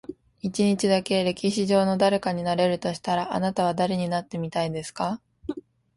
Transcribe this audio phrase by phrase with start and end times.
[0.41, 5.21] 一日だけ、歴史上の誰かになれるとしたら、あなたは誰になってみたいですか？